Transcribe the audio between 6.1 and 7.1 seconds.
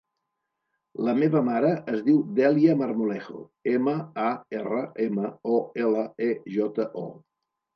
e, jota, o.